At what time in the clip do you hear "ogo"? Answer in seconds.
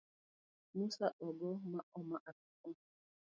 1.25-1.49